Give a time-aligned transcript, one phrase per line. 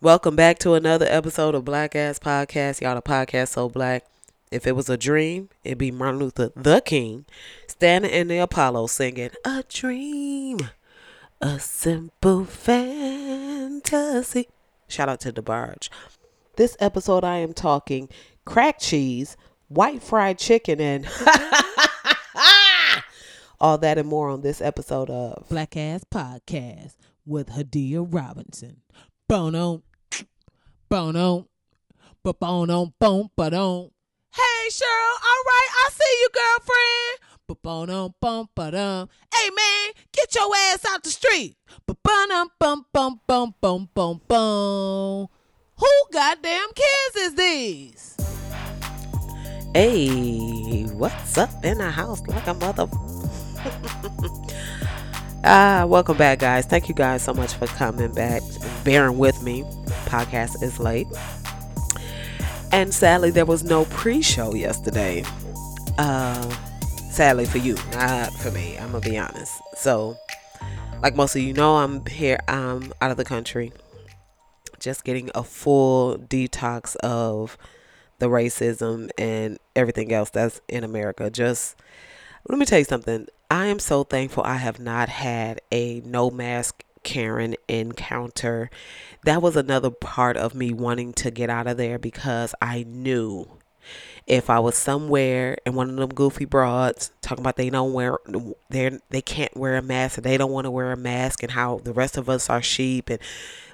[0.00, 2.80] Welcome back to another episode of Black Ass Podcast.
[2.80, 4.04] Y'all, the podcast so black.
[4.48, 7.24] If it was a dream, it'd be Martin Luther the King
[7.66, 10.60] standing in the Apollo singing a dream,
[11.40, 14.46] a simple fantasy.
[14.86, 15.88] Shout out to DeBarge.
[16.54, 18.08] This episode, I am talking
[18.44, 19.36] crack cheese,
[19.66, 21.06] white fried chicken, and
[23.60, 26.94] all that and more on this episode of Black Ass Podcast
[27.26, 28.82] with Hadia Robinson.
[29.26, 29.82] Bono,
[30.88, 31.46] bono,
[32.24, 33.90] ba bono, boom, ba dum.
[34.32, 37.18] Hey, Cheryl, all right, I see you, girlfriend.
[37.46, 39.08] Ba bono, bum, ba dum.
[39.34, 41.56] Hey, man, get your ass out the street.
[41.86, 45.28] Ba bum, bum, bum, bum, bum, bum, bum.
[45.76, 48.16] Who goddamn kids is these?
[49.74, 52.88] Hey, what's up in the house like a mother?
[55.44, 56.66] ah, welcome back, guys.
[56.66, 58.42] Thank you guys so much for coming back,
[58.84, 59.62] bearing with me.
[60.06, 61.06] Podcast is late,
[62.72, 65.24] and sadly, there was no pre-show yesterday.
[65.98, 66.48] Uh,
[67.10, 68.76] sadly for you, not for me.
[68.78, 69.60] I'm gonna be honest.
[69.76, 70.16] So,
[71.02, 72.38] like most of you know, I'm here.
[72.48, 73.72] I'm out of the country,
[74.78, 77.56] just getting a full detox of
[78.18, 81.30] the racism and everything else that's in America.
[81.30, 81.76] Just
[82.48, 83.26] let me tell you something.
[83.50, 88.68] I am so thankful I have not had a no mask Karen encounter.
[89.24, 93.48] That was another part of me wanting to get out of there because I knew
[94.26, 98.18] if I was somewhere and one of them goofy broads talking about they don't wear
[98.68, 101.52] they they can't wear a mask and they don't want to wear a mask and
[101.52, 103.18] how the rest of us are sheep and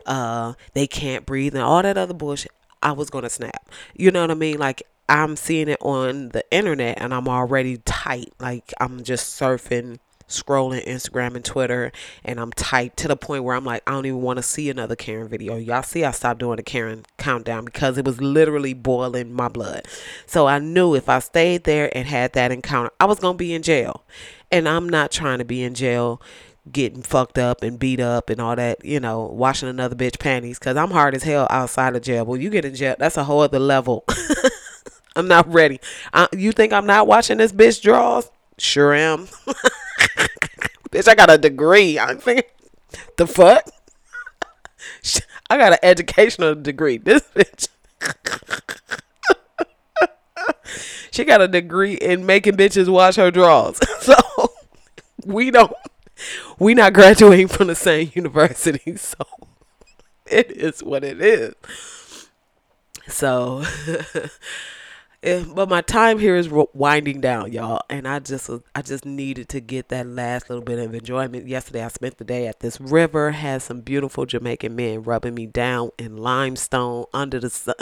[0.06, 3.68] uh they can't breathe and all that other bullshit, I was gonna snap.
[3.96, 4.58] You know what I mean?
[4.58, 8.32] Like I'm seeing it on the internet and I'm already tight.
[8.40, 11.92] Like I'm just surfing, scrolling Instagram and Twitter
[12.24, 14.70] and I'm tight to the point where I'm like, I don't even want to see
[14.70, 15.56] another Karen video.
[15.56, 19.86] Y'all see I stopped doing the Karen countdown because it was literally boiling my blood.
[20.26, 23.52] So I knew if I stayed there and had that encounter, I was gonna be
[23.52, 24.04] in jail.
[24.50, 26.22] And I'm not trying to be in jail
[26.70, 30.58] getting fucked up and beat up and all that, you know, washing another bitch panties
[30.58, 32.24] because I'm hard as hell outside of jail.
[32.24, 34.04] When you get in jail, that's a whole other level.
[35.16, 35.80] I'm not ready.
[36.12, 38.30] I, you think I'm not watching this bitch draws?
[38.58, 39.26] Sure am.
[40.90, 41.98] bitch, I got a degree.
[41.98, 42.50] I'm thinking,
[43.16, 43.64] the fuck?
[45.50, 46.98] I got an educational degree.
[46.98, 47.68] This bitch.
[51.10, 53.78] she got a degree in making bitches wash her drawers.
[54.00, 54.14] So
[55.24, 55.72] we don't
[56.58, 59.24] we not graduating from the same university, so
[60.26, 61.54] it is what it is.
[63.08, 63.64] So
[65.24, 69.06] Eh, but my time here is winding down, y'all, and I just uh, I just
[69.06, 71.48] needed to get that last little bit of enjoyment.
[71.48, 75.46] Yesterday, I spent the day at this river, had some beautiful Jamaican men rubbing me
[75.46, 77.74] down in limestone under the sun,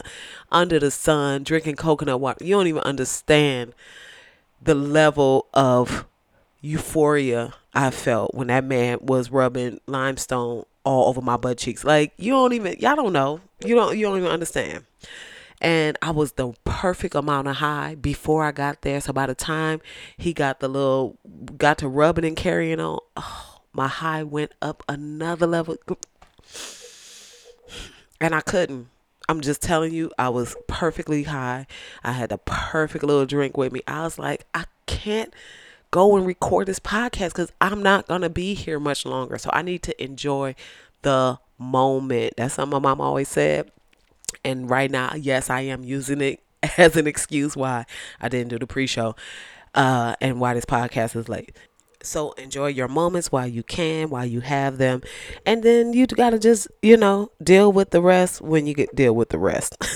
[0.52, 2.44] under the sun, drinking coconut water.
[2.44, 3.75] You don't even understand
[4.62, 6.06] the level of
[6.60, 11.82] euphoria I felt when that man was rubbing limestone all over my butt cheeks.
[11.82, 13.41] Like you don't even y'all don't know.
[13.64, 14.84] You don't you don't even understand.
[15.62, 19.00] And I was the perfect amount of high before I got there.
[19.00, 19.80] So by the time
[20.16, 21.18] he got the little
[21.56, 25.76] got to rubbing and carrying on, oh, my high went up another level.
[28.20, 28.88] And I couldn't.
[29.28, 31.68] I'm just telling you, I was perfectly high.
[32.02, 33.82] I had the perfect little drink with me.
[33.86, 35.32] I was like, I can't
[35.92, 39.38] go and record this podcast because I'm not going to be here much longer.
[39.38, 40.56] So I need to enjoy
[41.02, 42.34] the moment.
[42.36, 43.70] That's something my mom always said.
[44.44, 46.41] And right now, yes, I am using it
[46.78, 47.86] as an excuse why
[48.20, 49.16] I didn't do the pre show
[49.75, 51.56] uh, and why this podcast is late.
[52.04, 55.02] So enjoy your moments while you can, while you have them.
[55.47, 58.94] And then you got to just, you know, deal with the rest when you get
[58.94, 59.76] deal with the rest.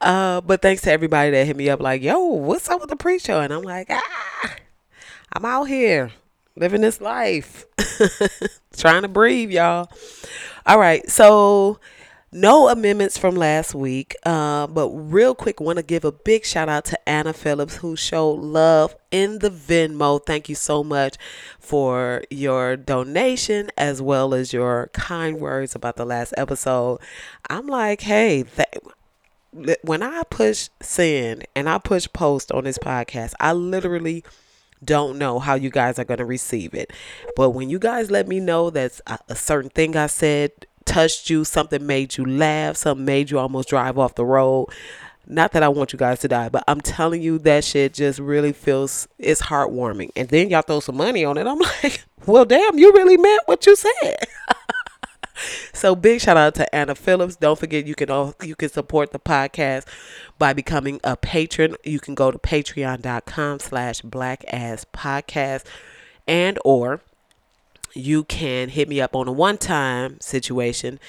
[0.00, 2.96] Uh, but thanks to everybody that hit me up like, yo, what's up with the
[2.96, 3.40] pre-show?
[3.40, 4.56] And I'm like, ah,
[5.32, 6.12] I'm out here
[6.54, 7.66] living this life,
[8.76, 9.90] trying to breathe, y'all.
[10.64, 11.80] All right, so
[12.32, 16.68] no amendments from last week, uh, but real quick, want to give a big shout
[16.68, 20.24] out to Anna Phillips who showed love in the Venmo.
[20.24, 21.16] Thank you so much
[21.58, 26.98] for your donation as well as your kind words about the last episode.
[27.48, 33.34] I'm like, hey, th- when I push send and I push post on this podcast,
[33.40, 34.24] I literally
[34.84, 36.92] don't know how you guys are going to receive it.
[37.34, 40.50] But when you guys let me know that a, certain thing I said
[40.86, 44.68] touched you, something made you laugh, something made you almost drive off the road.
[45.26, 48.20] Not that I want you guys to die, but I'm telling you that shit just
[48.20, 50.10] really feels it's heartwarming.
[50.14, 51.46] And then y'all throw some money on it.
[51.46, 54.16] I'm like, well, damn, you really meant what you said.
[55.72, 57.36] So big shout out to Anna Phillips.
[57.36, 59.86] Don't forget you can all you can support the podcast
[60.38, 61.76] by becoming a patron.
[61.84, 65.64] You can go to patreon.com slash black ass podcast
[66.26, 67.02] and or
[67.96, 71.00] you can hit me up on a one time situation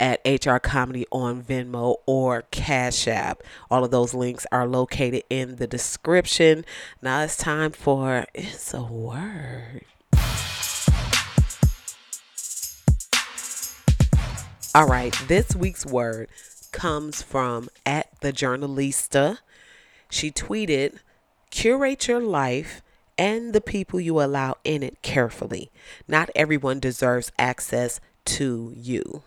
[0.00, 3.42] at HR Comedy on Venmo or Cash App.
[3.70, 6.64] All of those links are located in the description.
[7.00, 9.84] Now it's time for It's a Word.
[14.74, 16.30] All right, this week's word
[16.72, 19.40] comes from at the journalista.
[20.08, 20.98] She tweeted,
[21.50, 22.80] curate your life
[23.18, 25.70] and the people you allow in it carefully.
[26.08, 29.22] Not everyone deserves access to you.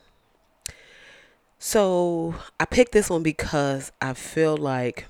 [1.60, 5.06] So I picked this one because I feel like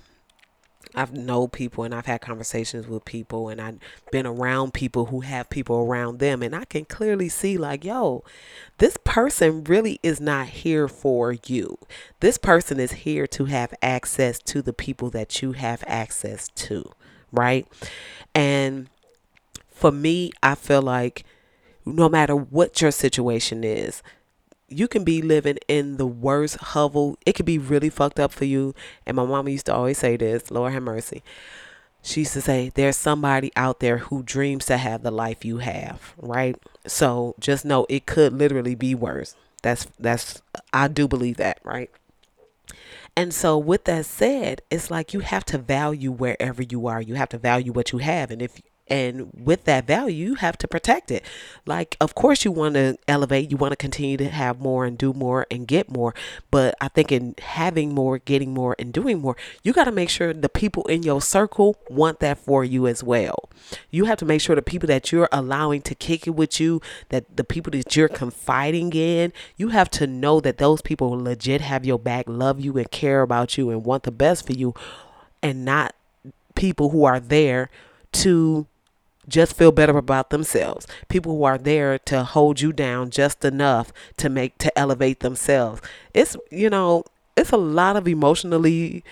[0.96, 3.80] I've know people and I've had conversations with people and I've
[4.12, 8.24] been around people who have people around them and I can clearly see like, yo,
[8.78, 11.78] this person really is not here for you.
[12.22, 16.92] This person is here to have access to the people that you have access to,
[17.32, 17.68] right?
[18.34, 18.90] And
[19.70, 21.24] for me, I feel like
[21.86, 24.04] no matter what your situation is,
[24.70, 27.18] you can be living in the worst hovel.
[27.26, 28.76] It could be really fucked up for you.
[29.06, 31.24] And my mama used to always say this, Lord have mercy.
[32.02, 35.58] She used to say, There's somebody out there who dreams to have the life you
[35.60, 36.56] have, right?
[36.88, 39.36] So just know it could literally be worse.
[39.64, 40.42] That's that's
[40.74, 41.90] I do believe that, right?
[43.18, 47.02] And so with that said, it's like you have to value wherever you are.
[47.02, 48.30] You have to value what you have.
[48.30, 51.24] And if and with that value you have to protect it.
[51.66, 54.98] Like of course you want to elevate you want to continue to have more and
[54.98, 56.14] do more and get more.
[56.52, 60.10] But i think in having more getting more and doing more you got to make
[60.10, 63.50] sure the people in your circle want that for you as well.
[63.90, 66.82] You have to make sure the people that you're allowing to kick it with you
[67.10, 71.62] that the people that you're confiding in you have to know that those people legit
[71.62, 74.74] have your back love you and care about you and want the best for you
[75.42, 75.96] and not
[76.56, 77.70] people who are there
[78.12, 78.66] to
[79.28, 80.88] just feel better about themselves.
[81.10, 85.82] People who are there to hold you down just enough to make to elevate themselves.
[86.14, 87.06] It's you know,
[87.36, 89.04] it's a lot of emotionally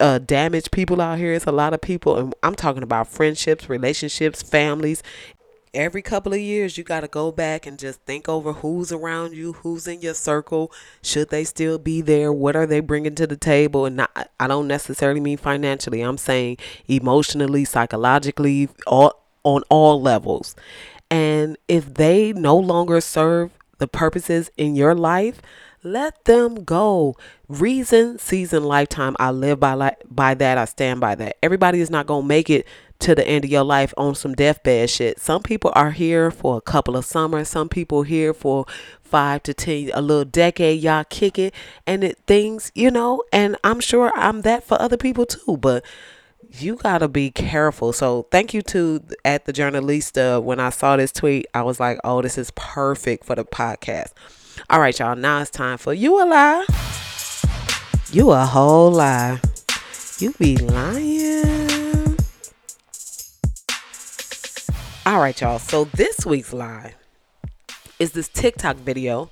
[0.00, 1.32] uh, damaged people out here.
[1.32, 5.02] It's a lot of people, and I'm talking about friendships, relationships, families.
[5.74, 9.34] Every couple of years, you got to go back and just think over who's around
[9.34, 10.72] you, who's in your circle.
[11.02, 12.32] Should they still be there?
[12.32, 13.84] What are they bringing to the table?
[13.84, 16.00] And not, I don't necessarily mean financially.
[16.00, 16.56] I'm saying
[16.88, 20.54] emotionally, psychologically, all on all levels.
[21.10, 25.40] And if they no longer serve the purposes in your life,
[25.82, 27.16] let them go.
[27.48, 29.16] Reason, season, lifetime.
[29.18, 30.58] I live by li- by that.
[30.58, 31.36] I stand by that.
[31.42, 32.66] Everybody is not gonna make it
[32.98, 35.20] to the end of your life on some deathbed shit.
[35.20, 37.48] Some people are here for a couple of summers.
[37.48, 38.66] Some people here for
[39.00, 40.82] five to ten, a little decade.
[40.82, 41.54] Y'all kick it,
[41.86, 43.22] and it things, you know.
[43.32, 45.56] And I'm sure I'm that for other people too.
[45.56, 45.84] But
[46.52, 47.92] you gotta be careful.
[47.92, 50.40] So thank you to at the journalista.
[50.42, 54.12] When I saw this tweet, I was like, oh, this is perfect for the podcast.
[54.70, 55.16] All right, y'all.
[55.16, 56.66] Now it's time for you a lie.
[58.10, 59.40] You a whole lie.
[60.18, 62.16] You be lying.
[65.06, 65.58] All right, y'all.
[65.58, 66.94] So this week's lie
[67.98, 69.30] is this TikTok video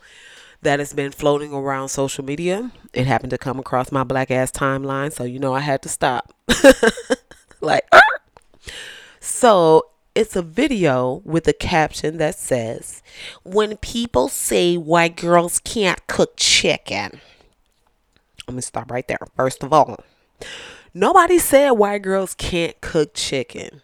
[0.66, 2.72] that has been floating around social media.
[2.92, 5.88] It happened to come across my black ass timeline, so you know I had to
[5.88, 6.34] stop.
[7.60, 7.88] like,
[9.20, 13.00] so it's a video with a caption that says,
[13.44, 17.20] When people say white girls can't cook chicken.
[18.48, 19.18] I'm gonna stop right there.
[19.36, 20.00] First of all,
[20.92, 23.82] nobody said white girls can't cook chicken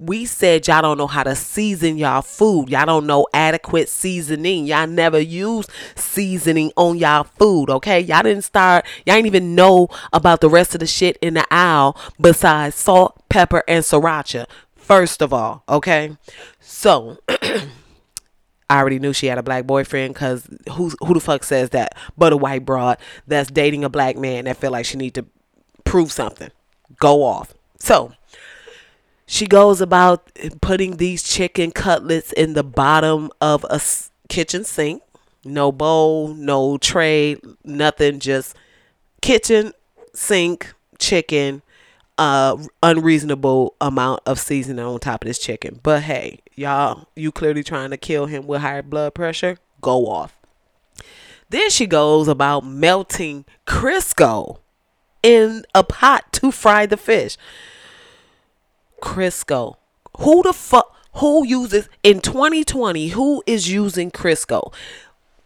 [0.00, 2.70] we said y'all don't know how to season y'all food.
[2.70, 4.66] Y'all don't know adequate seasoning.
[4.66, 8.00] Y'all never use seasoning on y'all food, okay?
[8.00, 11.46] Y'all didn't start, y'all didn't even know about the rest of the shit in the
[11.52, 14.46] aisle besides salt, pepper, and sriracha.
[14.74, 16.16] First of all, okay?
[16.60, 21.70] So, I already knew she had a black boyfriend because who, who the fuck says
[21.70, 25.14] that but a white broad that's dating a black man that feel like she need
[25.14, 25.26] to
[25.84, 26.50] prove something.
[26.98, 27.52] Go off.
[27.78, 28.12] So,
[29.30, 30.28] she goes about
[30.60, 33.80] putting these chicken cutlets in the bottom of a
[34.28, 35.04] kitchen sink.
[35.44, 38.56] No bowl, no tray, nothing, just
[39.22, 39.72] kitchen
[40.12, 41.62] sink chicken
[42.18, 45.78] uh unreasonable amount of seasoning on top of this chicken.
[45.80, 49.58] But hey, y'all, you clearly trying to kill him with high blood pressure?
[49.80, 50.36] Go off.
[51.50, 54.58] Then she goes about melting Crisco
[55.22, 57.36] in a pot to fry the fish.
[59.00, 59.76] Crisco.
[60.18, 64.72] Who the fuck who uses in 2020 who is using Crisco?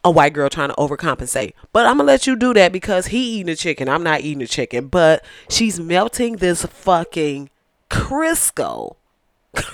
[0.04, 1.54] a white girl trying to overcompensate.
[1.72, 3.88] But I'm gonna let you do that because he eating a chicken.
[3.88, 4.88] I'm not eating a chicken.
[4.88, 7.48] But she's melting this fucking
[7.90, 8.96] Crisco.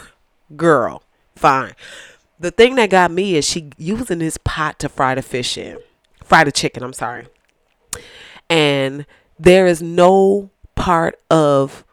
[0.57, 1.03] Girl,
[1.35, 1.75] fine.
[2.39, 5.79] The thing that got me is she using this pot to fry the fish in.
[6.25, 7.27] Fry the chicken, I'm sorry.
[8.49, 9.05] And
[9.39, 11.85] there is no part of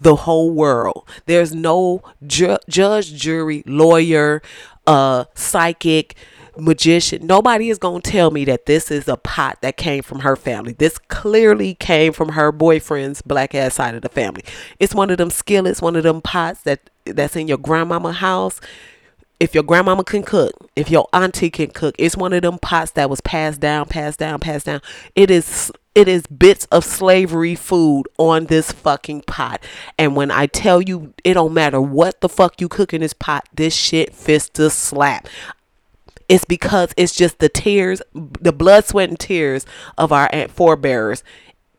[0.00, 1.08] the whole world.
[1.26, 4.42] There's no ju- judge, jury, lawyer,
[4.86, 6.16] uh, psychic,
[6.56, 7.26] magician.
[7.26, 10.36] Nobody is going to tell me that this is a pot that came from her
[10.36, 10.72] family.
[10.72, 14.44] This clearly came from her boyfriend's black ass side of the family.
[14.78, 18.60] It's one of them skillets, one of them pots that that's in your grandmama house.
[19.40, 22.92] If your grandmama can cook, if your auntie can cook, it's one of them pots
[22.92, 24.80] that was passed down, passed down, passed down.
[25.16, 29.62] It is it is bits of slavery food on this fucking pot.
[29.98, 33.12] And when I tell you, it don't matter what the fuck you cook in this
[33.12, 35.28] pot, this shit fits to slap.
[36.28, 39.66] It's because it's just the tears, the blood, sweat, and tears
[39.98, 41.22] of our forebears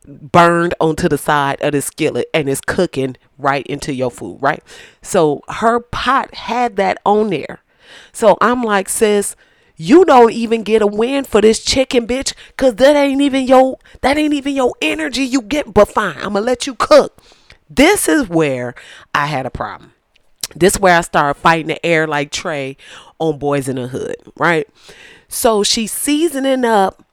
[0.06, 4.62] burned onto the side of the skillet and it's cooking right into your food, right?
[5.02, 7.60] So her pot had that on there.
[8.12, 9.36] So I'm like, sis,
[9.76, 13.78] you don't even get a win for this chicken, bitch, cause that ain't even your
[14.00, 15.72] that ain't even your energy you get.
[15.72, 17.22] But fine, I'm gonna let you cook.
[17.68, 18.74] This is where
[19.14, 19.92] I had a problem.
[20.54, 22.76] This is where I started fighting the air like Trey
[23.18, 24.68] on Boyz n the Hood, right?
[25.28, 27.04] So she's seasoning up.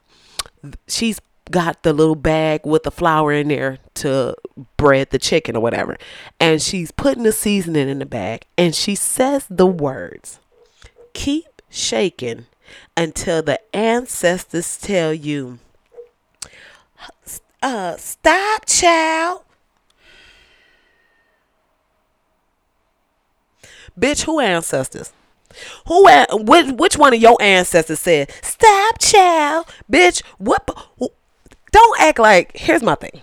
[0.88, 1.20] She's
[1.51, 4.36] got the little bag with the flour in there to
[4.77, 5.98] bread the chicken or whatever.
[6.39, 8.46] And she's putting the seasoning in the bag.
[8.58, 10.39] And she says the words
[11.13, 12.46] keep shaking
[12.96, 15.60] until the ancestors tell you,
[17.62, 19.41] uh, stop, child.
[24.00, 25.13] Bitch, who ancestors?
[25.88, 30.24] Who which, which one of your ancestors said, "Stop, child, bitch"?
[30.38, 30.67] What?
[31.72, 32.58] Don't act like.
[32.58, 33.22] Here's my thing.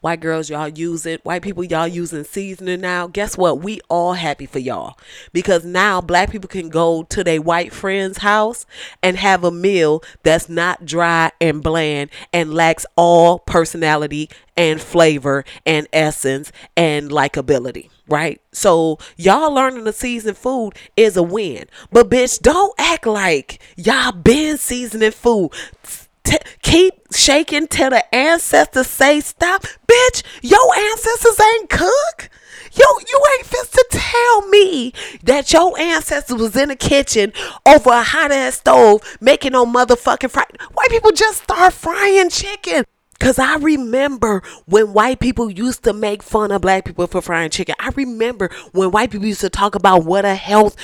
[0.00, 0.70] White girls, y'all
[1.04, 1.22] it.
[1.26, 3.06] White people, y'all using seasoning now.
[3.06, 3.60] Guess what?
[3.60, 4.98] We all happy for y'all
[5.34, 8.64] because now black people can go to their white friend's house
[9.02, 15.44] and have a meal that's not dry and bland and lacks all personality and flavor
[15.66, 17.90] and essence and likability.
[18.08, 18.40] Right?
[18.52, 21.66] So y'all learning to season food is a win.
[21.92, 25.52] But bitch, don't act like y'all been seasoning food
[26.24, 29.64] T- keep shaking till the ancestors say stop.
[29.86, 32.30] Bitch, your ancestors ain't cook.
[32.72, 34.92] Yo, you ain't fit to tell me
[35.24, 37.32] that your ancestors was in the kitchen
[37.66, 40.44] over a hot ass stove making no motherfucking fry.
[40.74, 42.84] White people just start frying chicken.
[43.20, 47.50] Cause I remember when white people used to make fun of black people for frying
[47.50, 47.74] chicken.
[47.78, 50.74] I remember when white people used to talk about what a health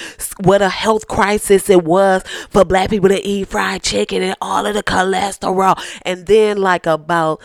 [0.40, 4.66] what a health crisis it was for black people to eat fried chicken and all
[4.66, 5.82] of the cholesterol.
[6.02, 7.40] And then like about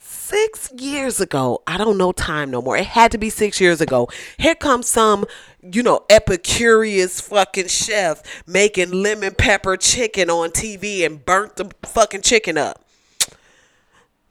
[0.00, 2.76] six years ago, I don't know time no more.
[2.76, 4.08] It had to be six years ago.
[4.38, 5.24] Here comes some,
[5.62, 12.22] you know, epicurious fucking chef making lemon pepper chicken on TV and burnt the fucking
[12.22, 12.83] chicken up.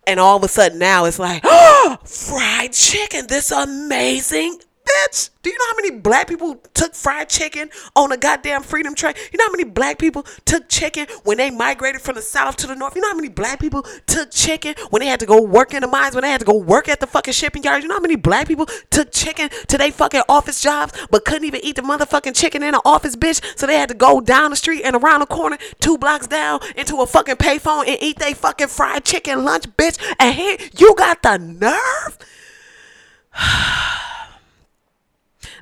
[0.06, 5.30] And all of a sudden now it's like, oh, fried chicken, this amazing bitch.
[5.42, 9.14] Do you know how many black people took fried chicken on a goddamn freedom train?
[9.32, 12.68] You know how many black people took chicken when they migrated from the south to
[12.68, 12.96] the north?
[12.96, 15.82] You know how many black people took chicken when they had to go work in
[15.82, 17.84] the mines, when they had to go work at the fucking shipping yards?
[17.84, 21.46] You know how many black people took chicken to their fucking office jobs but couldn't
[21.46, 23.42] even eat the motherfucking chicken in the office, bitch?
[23.58, 26.60] So they had to go down the street and around the corner, two blocks down,
[26.76, 30.00] into a fucking payphone and eat their fucking fried chicken lunch, bitch.
[30.20, 32.18] And here you got the nerve.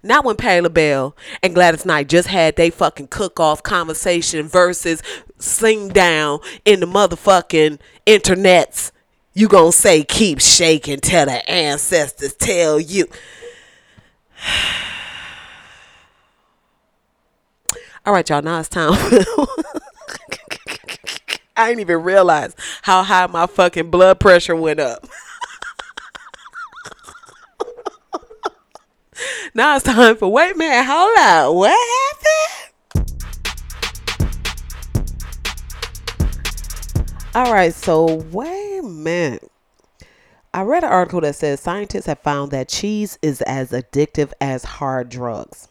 [0.04, 5.04] Not when Patti LaBelle and Gladys Knight just had they fucking cook off conversation versus
[5.38, 8.92] sing down in the motherfucking internets.
[9.34, 13.06] You gonna say keep shaking till the ancestors tell you.
[18.04, 18.42] All right, y'all.
[18.42, 18.94] Now it's time.
[21.56, 25.08] I didn't even realize how high my fucking blood pressure went up.
[29.54, 31.54] now it's time for wait man, hold up.
[31.54, 31.78] What
[32.14, 32.72] happened?
[37.34, 39.50] All right, so wait a minute.
[40.54, 44.66] I read an article that says scientists have found that cheese is as addictive as
[44.66, 45.70] hard drugs.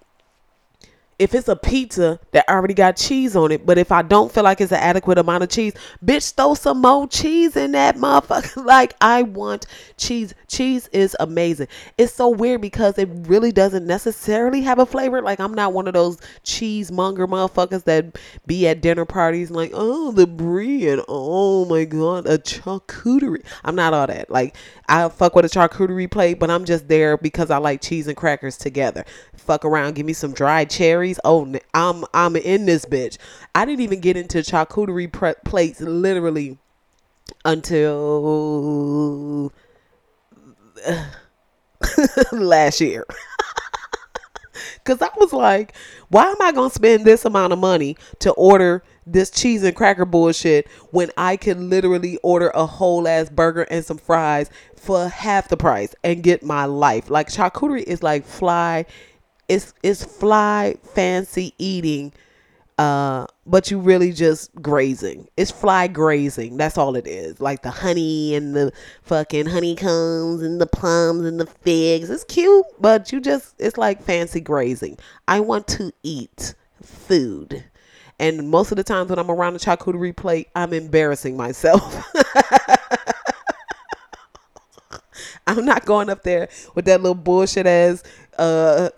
[1.19, 4.45] if it's a pizza that already got cheese on it, but if I don't feel
[4.45, 8.65] like it's an adequate amount of cheese, bitch, throw some more cheese in that motherfucker.
[8.65, 10.35] like I want cheese.
[10.47, 11.69] Cheese is amazing.
[11.99, 15.21] It's so weird because it really doesn't necessarily have a flavor.
[15.21, 20.13] Like I'm not one of those cheesemonger motherfuckers that be at dinner parties like, oh,
[20.13, 23.45] the brie and oh my god, a charcuterie.
[23.65, 24.31] I'm not all that.
[24.31, 24.57] Like
[24.89, 28.17] I fuck with a charcuterie plate, but I'm just there because I like cheese and
[28.17, 29.05] crackers together.
[29.37, 30.71] Fuck around, give me some dried
[31.15, 33.19] cherries Oh, I'm I'm in this bitch.
[33.55, 36.59] I didn't even get into charcuterie pre- plates literally
[37.45, 39.53] until
[42.33, 43.07] last year.
[44.85, 45.75] Cause I was like,
[46.09, 50.05] why am I gonna spend this amount of money to order this cheese and cracker
[50.05, 55.49] bullshit when I can literally order a whole ass burger and some fries for half
[55.49, 57.11] the price and get my life?
[57.11, 58.87] Like charcuterie is like fly
[59.49, 62.13] it's it's fly fancy eating
[62.79, 65.27] uh but you really just grazing.
[65.37, 66.59] It's fly grazing.
[66.59, 67.41] That's all it is.
[67.41, 72.11] Like the honey and the fucking honeycombs and the plums and the figs.
[72.11, 74.99] It's cute but you just it's like fancy grazing.
[75.27, 77.65] I want to eat food.
[78.21, 82.05] And most of the times when i'm around the charcuterie plate i'm embarrassing myself
[85.49, 88.03] I'm not going up there with that little bullshit ass
[88.39, 88.91] uh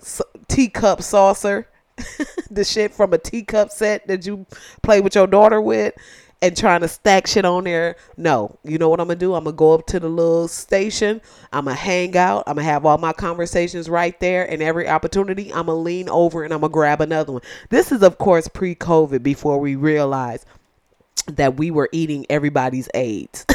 [0.49, 1.69] teacup saucer,
[2.51, 4.47] the shit from a teacup set that you
[4.83, 5.95] play with your daughter with,
[6.43, 7.97] and trying to stack shit on there.
[8.17, 9.35] No, you know what I'm gonna do?
[9.35, 11.21] I'm gonna go up to the little station.
[11.53, 12.45] I'm gonna hang out.
[12.47, 16.43] I'm gonna have all my conversations right there, and every opportunity, I'm gonna lean over
[16.43, 17.43] and I'm gonna grab another one.
[17.69, 20.47] This is, of course, pre-COVID, before we realized
[21.27, 23.47] that we were eating everybody's AIDS.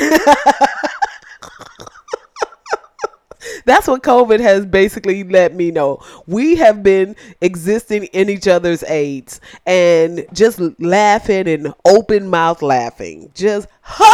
[3.66, 6.00] That's what COVID has basically let me know.
[6.28, 13.32] We have been existing in each other's AIDS and just laughing and open mouth laughing.
[13.34, 13.68] Just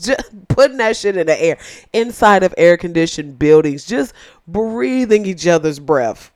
[0.00, 1.58] just putting that shit in the air
[1.92, 4.14] inside of air conditioned buildings, just
[4.46, 6.32] breathing each other's breath.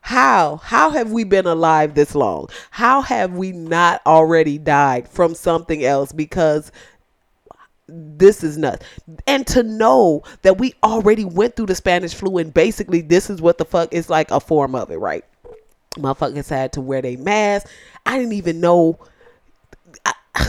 [0.00, 0.56] How?
[0.56, 2.48] How have we been alive this long?
[2.70, 6.72] How have we not already died from something else because
[7.88, 8.84] this is nuts.
[9.26, 13.40] And to know that we already went through the Spanish flu and basically this is
[13.40, 15.24] what the fuck is like a form of it, right?
[15.96, 17.68] Motherfuckers had to wear their mask.
[18.06, 18.98] I didn't even know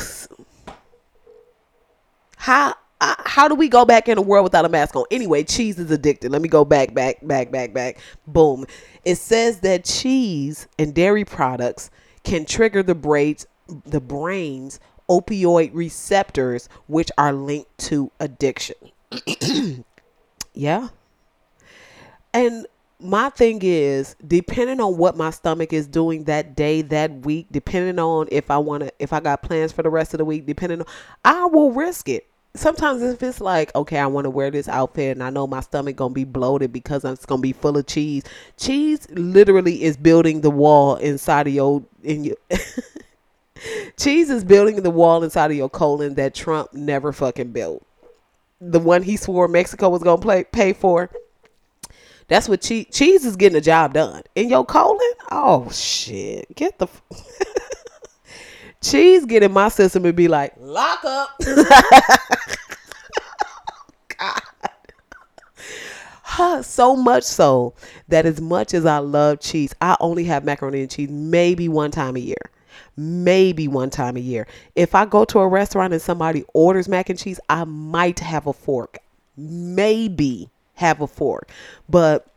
[2.37, 5.05] how how do we go back in a world without a mask on?
[5.09, 6.31] Anyway, cheese is addicted.
[6.31, 7.99] Let me go back, back, back, back, back.
[8.27, 8.65] Boom.
[9.05, 11.89] It says that cheese and dairy products
[12.23, 13.47] can trigger the brains,
[13.85, 18.75] the brain's opioid receptors, which are linked to addiction.
[20.53, 20.89] yeah.
[22.33, 22.67] And
[22.99, 27.97] my thing is, depending on what my stomach is doing that day, that week, depending
[27.97, 30.45] on if I want to, if I got plans for the rest of the week,
[30.45, 30.87] depending on,
[31.23, 32.27] I will risk it.
[32.55, 35.61] Sometimes if it's like, okay, I want to wear this outfit and I know my
[35.61, 38.23] stomach gonna be bloated because it's gonna be full of cheese.
[38.57, 42.35] Cheese literally is building the wall inside of your in your
[43.97, 47.85] Cheese is building the wall inside of your colon that Trump never fucking built.
[48.61, 51.09] The one he swore Mexico was gonna pay for.
[52.27, 54.21] That's what cheese cheese is getting the job done.
[54.35, 54.99] In your colon?
[55.31, 56.55] Oh shit.
[56.55, 56.87] Get the
[58.81, 61.29] cheese get in my system and be like, lock up.
[64.17, 64.41] God.
[66.63, 67.73] so much so
[68.07, 71.91] that as much as I love cheese, I only have macaroni and cheese maybe one
[71.91, 72.35] time a year.
[73.01, 74.45] Maybe one time a year.
[74.75, 78.45] If I go to a restaurant and somebody orders mac and cheese, I might have
[78.45, 78.97] a fork.
[79.37, 81.49] Maybe have a fork.
[81.87, 82.27] But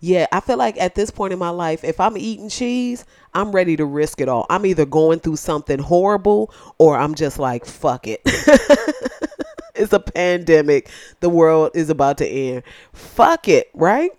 [0.00, 3.04] yeah, I feel like at this point in my life, if I'm eating cheese,
[3.34, 4.46] I'm ready to risk it all.
[4.48, 8.22] I'm either going through something horrible or I'm just like, fuck it.
[9.74, 10.88] it's a pandemic.
[11.20, 12.62] The world is about to end.
[12.94, 14.12] Fuck it, right?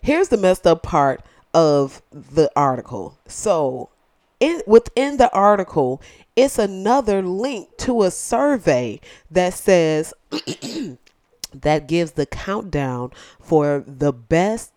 [0.00, 1.22] Here's the messed up part
[1.52, 3.18] of the article.
[3.26, 3.88] So,
[4.40, 6.00] in within the article,
[6.36, 10.14] it's another link to a survey that says
[11.54, 14.72] that gives the countdown for the best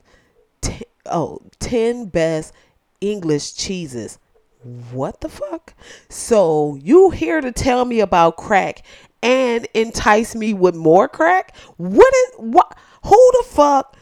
[0.62, 2.54] t- oh 10 best
[3.00, 4.20] English cheeses.
[4.92, 5.74] What the fuck?
[6.10, 8.84] So you here to tell me about crack
[9.24, 11.56] and entice me with more crack?
[11.78, 12.78] What is what?
[13.06, 13.98] Who the fuck?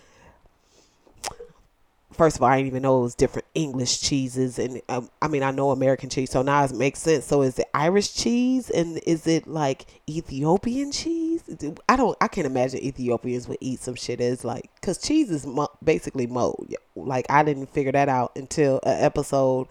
[2.20, 5.30] First of all, I didn't even know it was different English cheeses, and um, I
[5.30, 7.24] mean I know American cheese, so now it makes sense.
[7.24, 11.44] So is it Irish cheese, and is it like Ethiopian cheese?
[11.88, 15.48] I don't, I can't imagine Ethiopians would eat some shit as like, cause cheese is
[15.48, 16.74] mo- basically mold.
[16.94, 19.70] Like I didn't figure that out until an episode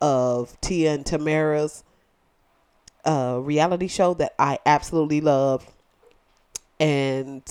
[0.00, 1.84] of Tia and Tamera's
[3.04, 5.64] uh, reality show that I absolutely love.
[6.80, 7.44] And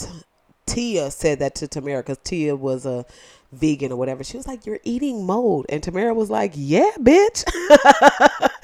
[0.65, 3.05] Tia said that to Tamera because Tia was a
[3.53, 4.23] vegan or whatever.
[4.23, 5.65] She was like, You're eating mold.
[5.69, 7.43] And Tamera was like, Yeah, bitch.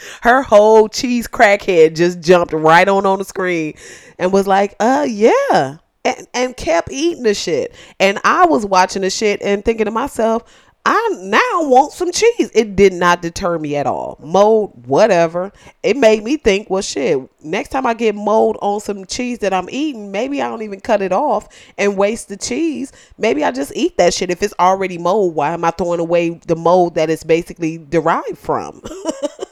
[0.22, 3.76] Her whole cheese crackhead just jumped right on on the screen
[4.18, 5.78] and was like, Uh, yeah.
[6.06, 7.76] And, and kept eating the shit.
[8.00, 10.44] And I was watching the shit and thinking to myself,
[10.92, 12.50] I now want some cheese.
[12.56, 14.18] It did not deter me at all.
[14.20, 15.52] Mold, whatever.
[15.84, 19.54] It made me think, well, shit, next time I get mold on some cheese that
[19.54, 21.48] I'm eating, maybe I don't even cut it off
[21.78, 22.92] and waste the cheese.
[23.20, 24.32] Maybe I just eat that shit.
[24.32, 28.40] If it's already mold, why am I throwing away the mold that it's basically derived
[28.40, 28.82] from?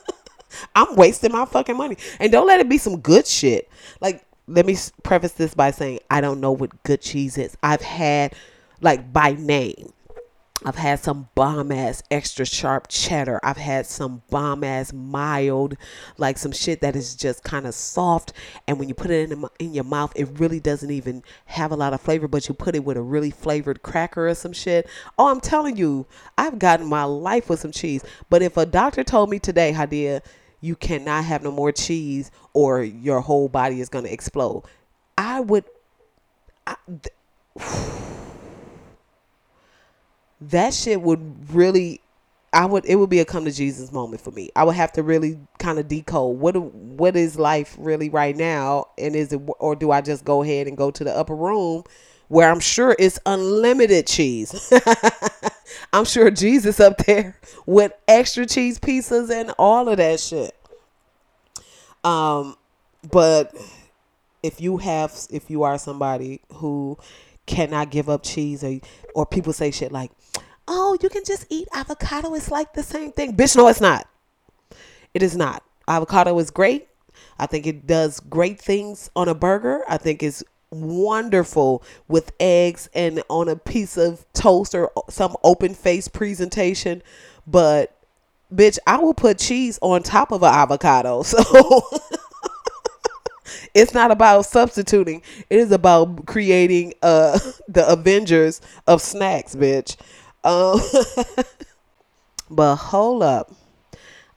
[0.76, 1.98] I'm wasting my fucking money.
[2.20, 3.70] And don't let it be some good shit.
[4.02, 7.56] Like, let me preface this by saying, I don't know what good cheese is.
[7.62, 8.34] I've had,
[8.82, 9.94] like, by name
[10.66, 13.40] I've had some bomb ass extra sharp cheddar.
[13.44, 15.78] I've had some bomb ass mild,
[16.18, 18.34] like some shit that is just kind of soft.
[18.68, 21.76] And when you put it in, in your mouth, it really doesn't even have a
[21.76, 24.90] lot of flavor, but you put it with a really flavored cracker or some shit.
[25.18, 28.04] Oh, I'm telling you, I've gotten my life with some cheese.
[28.30, 30.22] But if a doctor told me today, Hadia,
[30.60, 34.64] you cannot have no more cheese or your whole body is going to explode,
[35.18, 35.66] I would.
[36.66, 37.14] I, th-
[40.42, 42.02] that shit would really
[42.54, 44.50] I would it would be a come to Jesus moment for me.
[44.56, 48.86] I would have to really kind of decode what what is life really right now
[48.98, 51.84] and is it or do I just go ahead and go to the upper room
[52.30, 54.74] where I'm sure it's unlimited cheese.
[55.94, 60.56] I'm sure Jesus up there with extra cheese pieces and all of that shit.
[62.04, 62.56] Um
[63.12, 63.56] but
[64.42, 66.98] if you have if you are somebody who
[67.46, 68.80] cannot give up cheese or
[69.16, 70.12] or people say shit like
[70.68, 72.34] oh, you can just eat avocado.
[72.34, 73.36] It's like the same thing.
[73.36, 74.08] Bitch, no, it's not.
[75.14, 75.64] It is not.
[75.88, 76.88] Avocado is great.
[77.40, 79.84] I think it does great things on a burger.
[79.88, 85.74] I think it's wonderful with eggs and on a piece of toast or some open
[85.74, 87.02] face presentation.
[87.46, 87.96] But
[88.54, 91.24] bitch, I will put cheese on top of an avocado.
[91.34, 91.82] So
[93.74, 95.22] it's not about substituting.
[95.50, 99.96] It is about creating uh the Avengers of snacks, bitch.
[100.48, 100.80] Um,
[102.50, 103.52] but hold up.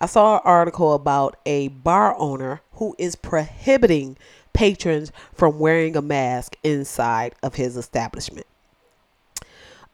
[0.00, 4.16] I saw an article about a bar owner who is prohibiting
[4.52, 8.46] patrons from wearing a mask inside of his establishment.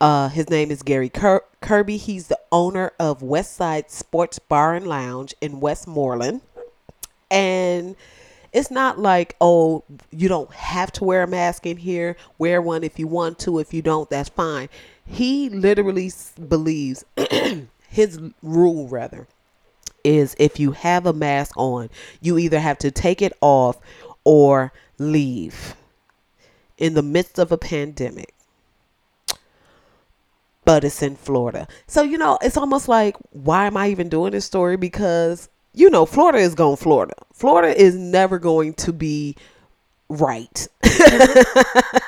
[0.00, 1.98] Uh, his name is Gary Kirby.
[1.98, 6.40] He's the owner of Westside Sports Bar and Lounge in Westmoreland.
[7.30, 7.94] And
[8.52, 12.16] it's not like, oh, you don't have to wear a mask in here.
[12.38, 13.58] Wear one if you want to.
[13.58, 14.70] If you don't, that's fine.
[15.06, 16.10] He literally
[16.48, 17.04] believes
[17.88, 19.26] his rule rather
[20.04, 21.90] is if you have a mask on,
[22.20, 23.78] you either have to take it off
[24.24, 25.74] or leave
[26.78, 28.32] in the midst of a pandemic.
[30.64, 31.68] But it's in Florida.
[31.86, 34.76] So, you know, it's almost like, why am I even doing this story?
[34.76, 37.14] Because, you know, Florida is going Florida.
[37.32, 39.36] Florida is never going to be
[40.08, 40.66] right.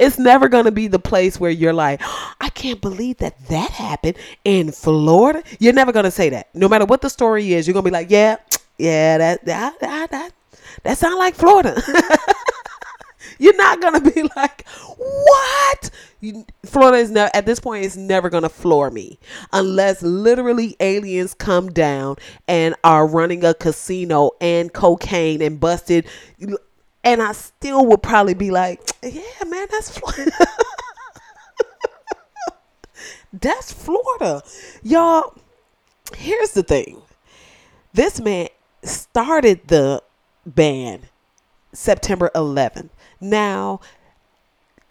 [0.00, 2.00] it's never going to be the place where you're like,
[2.40, 5.42] I can't believe that that happened in Florida.
[5.58, 6.48] You're never going to say that.
[6.54, 8.36] No matter what the story is, you're going to be like, yeah,
[8.80, 10.32] yeah, that that that that,
[10.82, 11.80] that sounds like Florida.
[13.38, 15.90] You're not gonna be like, what?
[16.20, 19.18] You, Florida is never at this point is never gonna floor me
[19.52, 26.06] unless literally aliens come down and are running a casino and cocaine and busted.
[27.02, 30.32] And I still would probably be like, yeah, man, that's Florida.
[33.32, 34.42] that's Florida,
[34.82, 35.34] y'all.
[36.16, 37.00] Here's the thing:
[37.94, 38.48] this man
[38.82, 40.02] started the
[40.44, 41.02] ban
[41.72, 42.90] September 11th.
[43.20, 43.80] Now,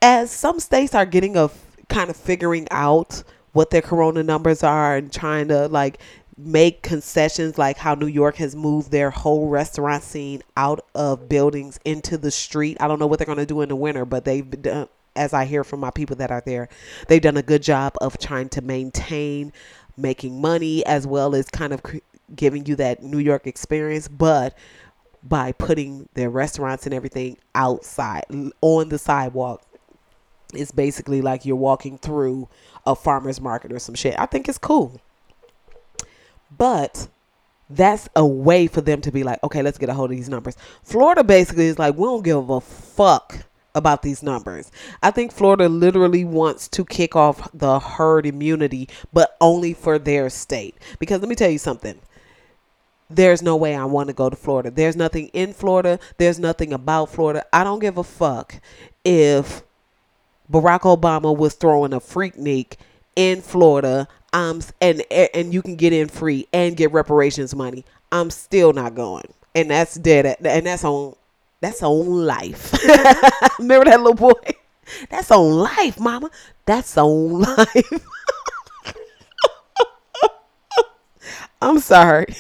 [0.02, 1.50] as some states are getting a
[1.90, 6.00] kind of figuring out what their corona numbers are and trying to like
[6.46, 11.80] make concessions like how New York has moved their whole restaurant scene out of buildings
[11.84, 12.78] into the street.
[12.80, 15.34] I don't know what they're going to do in the winter, but they've done as
[15.34, 16.70] I hear from my people that are there,
[17.08, 19.52] they've done a good job of trying to maintain
[19.98, 21.82] making money as well as kind of
[22.34, 24.56] giving you that New York experience, but
[25.22, 28.24] by putting their restaurants and everything outside
[28.62, 29.62] on the sidewalk.
[30.54, 32.48] It's basically like you're walking through
[32.86, 34.18] a farmer's market or some shit.
[34.18, 35.02] I think it's cool.
[36.56, 37.08] But
[37.70, 40.30] that's a way for them to be like, okay, let's get a hold of these
[40.30, 40.58] numbers.
[40.84, 44.72] Florida basically is like, we don't give a fuck about these numbers.
[45.04, 50.30] I think Florida literally wants to kick off the herd immunity, but only for their
[50.30, 50.76] state.
[50.98, 52.00] Because let me tell you something
[53.10, 54.70] there's no way I want to go to Florida.
[54.70, 56.00] There's nothing in Florida.
[56.18, 57.44] There's nothing about Florida.
[57.52, 58.62] I don't give a fuck
[59.04, 59.64] if
[60.52, 62.76] Barack Obama was throwing a freaknik
[63.20, 64.08] in Florida.
[64.32, 67.84] Um, and and you can get in free and get reparations money.
[68.12, 70.38] I'm still not going, and that's dead.
[70.46, 71.16] And that's on
[71.62, 72.74] that's on life.
[73.60, 74.40] Remember that little boy?
[75.10, 76.30] That's on life, mama.
[76.66, 78.08] That's on life.
[81.62, 82.36] I'm sorry.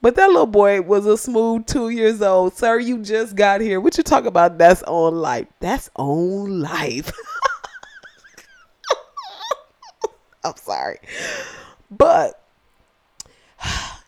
[0.00, 2.54] But that little boy was a smooth two years old.
[2.54, 3.80] Sir, you just got here.
[3.80, 4.58] What you talk about?
[4.58, 5.46] That's on life.
[5.60, 7.12] That's on life.
[10.44, 10.98] I'm sorry.
[11.90, 12.42] But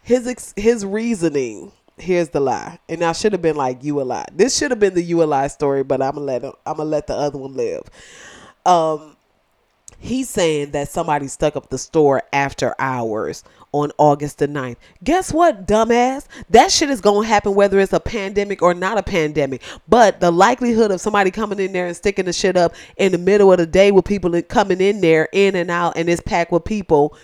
[0.02, 2.78] his ex- his reasoning here's the lie.
[2.88, 4.26] And i should have been like you a lie.
[4.32, 6.76] This should have been the you a lie story but i'm gonna let him, i'm
[6.76, 7.84] gonna let the other one live.
[8.66, 9.13] Um
[9.98, 14.76] he's saying that somebody stuck up the store after hours on August the 9th.
[15.02, 16.26] Guess what, dumbass?
[16.50, 19.62] That shit is going to happen whether it's a pandemic or not a pandemic.
[19.88, 23.18] But the likelihood of somebody coming in there and sticking the shit up in the
[23.18, 26.52] middle of the day with people coming in there, in and out, and it's packed
[26.52, 27.16] with people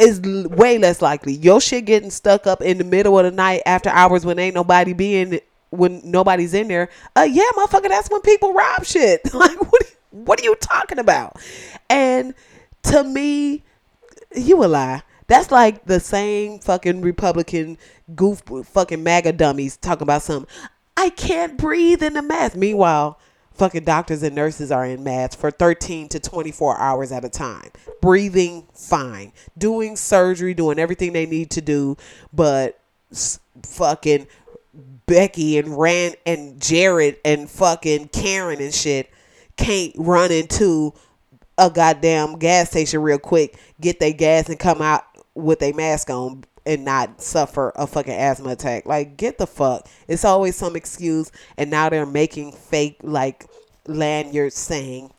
[0.00, 1.34] is way less likely.
[1.34, 4.54] Your shit getting stuck up in the middle of the night after hours when ain't
[4.54, 6.88] nobody being when nobody's in there.
[7.14, 9.32] Uh yeah, motherfucker, that's when people rob shit.
[9.34, 11.38] like what what are you talking about?
[11.88, 12.34] And
[12.84, 13.62] to me,
[14.34, 15.02] you a lie.
[15.26, 17.78] That's like the same fucking Republican
[18.14, 20.52] goof fucking MAGA dummies talking about something.
[20.96, 22.56] I can't breathe in the mask.
[22.56, 23.18] Meanwhile,
[23.54, 27.70] fucking doctors and nurses are in masks for 13 to 24 hours at a time.
[28.00, 29.32] Breathing fine.
[29.56, 31.96] Doing surgery, doing everything they need to do,
[32.32, 32.80] but
[33.62, 34.26] fucking
[35.06, 39.10] Becky and Rand and Jared and fucking Karen and shit
[39.60, 40.94] can't run into
[41.58, 46.08] a goddamn gas station real quick, get their gas and come out with a mask
[46.10, 48.86] on and not suffer a fucking asthma attack.
[48.86, 49.86] Like, get the fuck.
[50.08, 53.46] It's always some excuse, and now they're making fake like
[53.86, 55.12] lanyards saying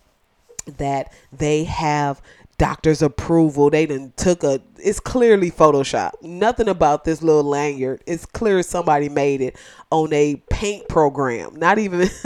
[0.77, 2.21] that they have
[2.58, 3.69] doctor's approval.
[3.69, 4.62] They done took a.
[4.77, 6.21] It's clearly Photoshop.
[6.21, 8.04] Nothing about this little lanyard.
[8.08, 9.58] It's clear somebody made it
[9.91, 11.56] on a paint program.
[11.56, 12.10] Not even.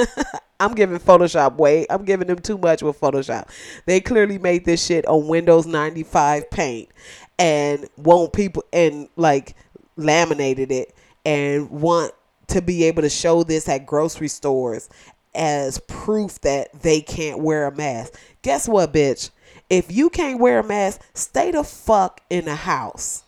[0.60, 1.86] I'm giving Photoshop way.
[1.90, 3.50] I'm giving them too much with Photoshop.
[3.86, 6.90] They clearly made this shit on Windows 95 Paint
[7.38, 9.56] and want people and like
[9.98, 12.14] laminated it and want
[12.48, 14.90] to be able to show this at grocery stores
[15.34, 18.18] as proof that they can't wear a mask.
[18.42, 19.32] Guess what, bitch?
[19.70, 23.24] If you can't wear a mask, stay the fuck in the house.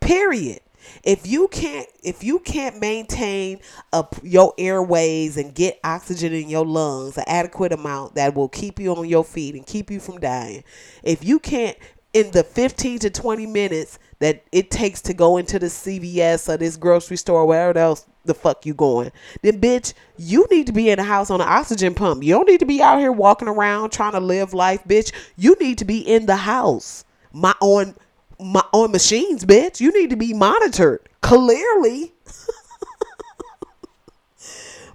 [0.00, 0.60] Period
[1.02, 3.60] if you can't if you can't maintain
[3.92, 8.78] a, your airways and get oxygen in your lungs an adequate amount that will keep
[8.78, 10.62] you on your feet and keep you from dying
[11.02, 11.76] if you can't
[12.12, 16.56] in the 15 to 20 minutes that it takes to go into the CVS or
[16.56, 20.72] this grocery store or wherever else the fuck you going then bitch you need to
[20.72, 22.22] be in the house on an oxygen pump.
[22.22, 25.12] You don't need to be out here walking around trying to live life bitch.
[25.36, 27.04] You need to be in the house.
[27.32, 27.94] My on
[28.40, 29.80] my, on machines, bitch.
[29.80, 31.08] You need to be monitored.
[31.20, 32.14] Clearly.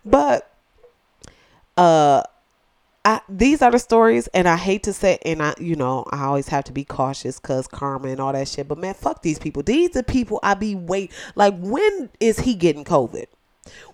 [0.05, 0.51] but
[1.77, 2.23] uh
[3.03, 6.25] I, these are the stories, and I hate to say, and I, you know, I
[6.25, 8.67] always have to be cautious because karma and all that shit.
[8.67, 9.63] But man, fuck these people.
[9.63, 11.11] These are people I be wait.
[11.35, 13.25] Like, when is he getting COVID?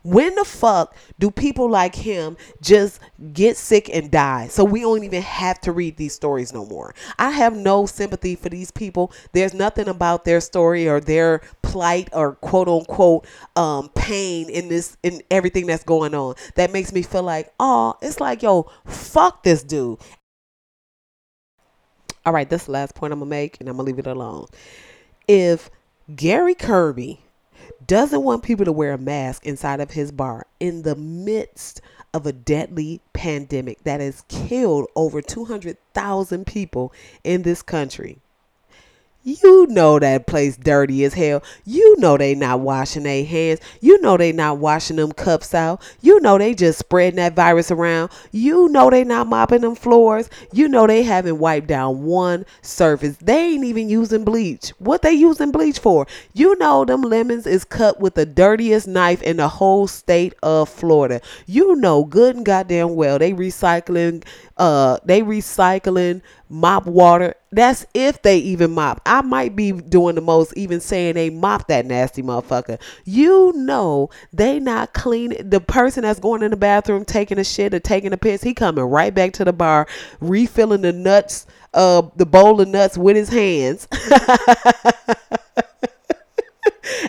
[0.07, 3.01] When the fuck do people like him just
[3.33, 4.47] get sick and die?
[4.47, 6.95] So we don't even have to read these stories no more.
[7.19, 9.11] I have no sympathy for these people.
[9.33, 14.95] There's nothing about their story or their plight or quote unquote um, pain in this
[15.03, 19.43] in everything that's going on that makes me feel like, oh, it's like yo, fuck
[19.43, 19.99] this dude.
[22.25, 24.47] All right, this last point I'm gonna make, and I'm gonna leave it alone.
[25.27, 25.69] If
[26.15, 27.19] Gary Kirby
[27.87, 31.81] doesn't want people to wear a mask inside of his bar in the midst
[32.13, 38.19] of a deadly pandemic that has killed over 200,000 people in this country.
[39.29, 41.43] You know that place dirty as hell.
[41.65, 43.59] You know they not washing their hands.
[43.81, 45.81] You know they not washing them cups out.
[45.99, 48.09] You know they just spreading that virus around.
[48.31, 50.29] You know they not mopping them floors.
[50.53, 53.17] You know they haven't wiped down one surface.
[53.17, 54.69] They ain't even using bleach.
[54.79, 56.07] What they using bleach for?
[56.33, 60.69] You know them lemons is cut with the dirtiest knife in the whole state of
[60.69, 61.19] Florida.
[61.47, 64.23] You know good and goddamn well they recycling
[64.55, 67.35] uh they recycling mop water.
[67.51, 69.01] That's if they even mop.
[69.05, 72.79] I might be doing the most even saying they mop that nasty motherfucker.
[73.05, 77.73] You know they not clean the person that's going in the bathroom taking a shit
[77.73, 79.87] or taking a piss he coming right back to the bar
[80.19, 83.87] refilling the nuts uh the bowl of nuts with his hands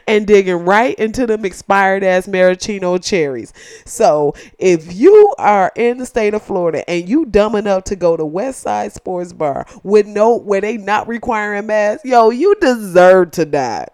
[0.06, 3.52] and digging right into them expired ass maraschino cherries.
[3.84, 8.16] So if you are in the state of Florida and you dumb enough to go
[8.16, 13.32] to West Side Sports Bar with no where they not requiring masks, yo, you deserve
[13.32, 13.86] to die.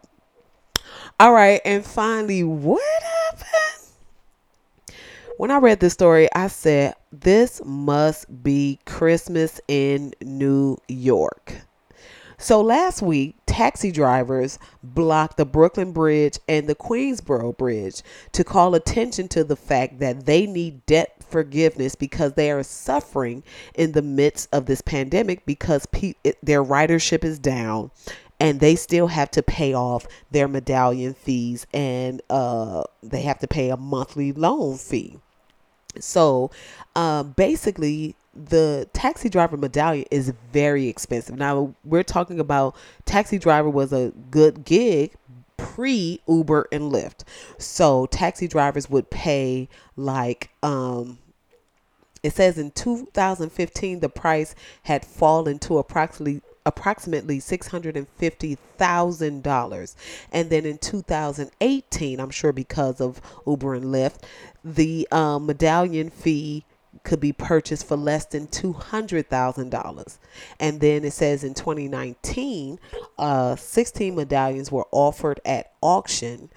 [1.21, 3.75] All right, and finally, what happened?
[5.37, 11.55] When I read this story, I said, This must be Christmas in New York.
[12.39, 18.75] So last week, taxi drivers blocked the Brooklyn Bridge and the Queensboro Bridge to call
[18.75, 23.43] attention to the fact that they need debt forgiveness because they are suffering
[23.75, 27.91] in the midst of this pandemic because pe- their ridership is down
[28.41, 33.49] and they still have to pay off their medallion fees and uh, they have to
[33.49, 35.19] pay a monthly loan fee.
[36.03, 36.51] So
[36.97, 41.37] uh, basically, the taxi driver medallion is very expensive.
[41.37, 45.13] Now we're talking about taxi driver was a good gig
[45.57, 47.23] pre Uber and Lyft.
[47.59, 51.19] So taxi drivers would pay like um
[52.23, 54.55] it says in 2015 the price
[54.85, 59.97] had fallen to approximately approximately $650,000.
[60.33, 64.21] And then in 2018, I'm sure because of Uber and Lyft,
[64.65, 66.65] the um, medallion fee
[67.03, 70.19] could be purchased for less than $200,000.
[70.61, 72.79] And then it says in 2019,
[73.19, 76.51] uh, 16 medallions were offered at auction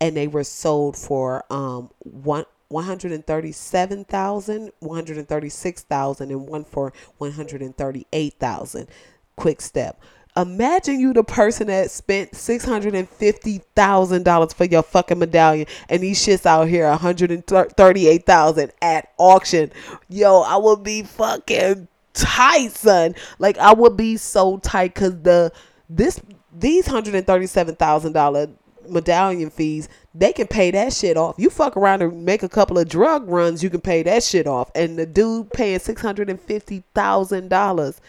[0.00, 2.46] and they were sold for um, one.
[2.68, 8.88] 137,000, 136,000 and one for 138,000.
[9.36, 10.00] Quick step.
[10.36, 15.18] Imagine you the person that spent six hundred and fifty thousand dollars for your fucking
[15.18, 19.72] medallion, and these shits out here one hundred and thirty-eight thousand at auction.
[20.10, 23.14] Yo, I would be fucking tight, son.
[23.38, 25.52] Like I would be so tight because the
[25.88, 26.20] this
[26.52, 28.48] these hundred and thirty-seven thousand dollar
[28.90, 31.36] medallion fees, they can pay that shit off.
[31.38, 34.46] You fuck around and make a couple of drug runs, you can pay that shit
[34.46, 34.70] off.
[34.74, 38.02] And the dude paying six hundred and fifty thousand dollars,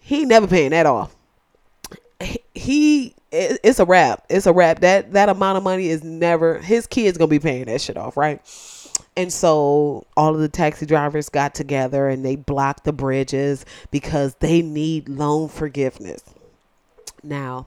[0.00, 1.14] he never paying that off
[2.54, 4.24] he it's a wrap.
[4.28, 4.80] It's a wrap.
[4.80, 8.16] That that amount of money is never his kids gonna be paying that shit off,
[8.16, 8.40] right?
[9.16, 14.34] And so all of the taxi drivers got together and they blocked the bridges because
[14.36, 16.22] they need loan forgiveness.
[17.22, 17.66] Now,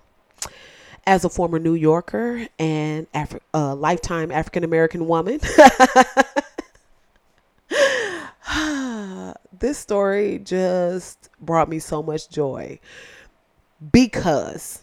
[1.05, 5.39] as a former New Yorker and Afri- uh, lifetime African American woman,
[9.59, 12.79] this story just brought me so much joy
[13.91, 14.81] because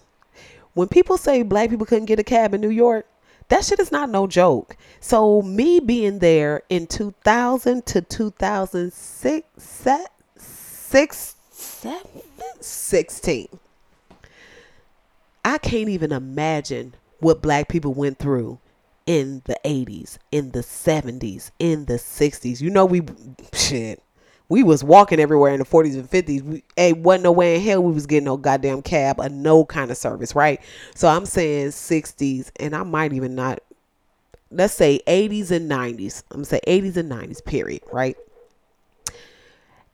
[0.75, 3.07] when people say black people couldn't get a cab in New York,
[3.49, 4.77] that shit is not no joke.
[5.01, 9.49] So me being there in 2000 to 2006,
[10.37, 12.23] six, seven,
[12.61, 13.49] 16,
[15.45, 18.59] I can't even imagine what black people went through
[19.07, 22.61] in the 80s, in the 70s, in the 60s.
[22.61, 23.03] You know we
[23.53, 24.01] shit
[24.51, 26.43] we was walking everywhere in the 40s and 50s.
[26.43, 29.65] We, hey, wasn't no way in hell we was getting no goddamn cab or no
[29.65, 30.61] kind of service, right?
[30.95, 33.61] So I'm saying 60s, and I might even not.
[34.51, 36.25] Let's say 80s and 90s.
[36.33, 37.45] I'm gonna say 80s and 90s.
[37.45, 37.83] Period.
[37.93, 38.17] Right.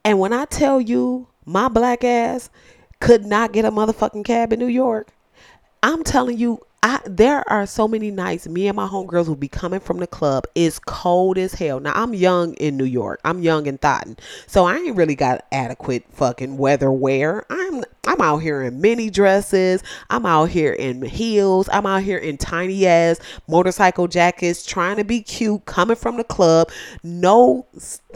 [0.02, 2.48] And when I tell you my black ass
[2.98, 5.11] could not get a motherfucking cab in New York,
[5.82, 9.49] I'm telling you, I, there are so many nights me and my homegirls will be
[9.49, 10.47] coming from the club.
[10.55, 11.81] It's cold as hell.
[11.81, 13.20] Now I'm young in New York.
[13.24, 14.16] I'm young in Thotton.
[14.47, 17.45] So I ain't really got adequate fucking weather wear.
[17.51, 19.82] I'm I'm out here in mini dresses.
[20.11, 21.68] I'm out here in heels.
[21.72, 26.24] I'm out here in tiny ass motorcycle jackets trying to be cute coming from the
[26.24, 26.70] club.
[27.02, 27.66] No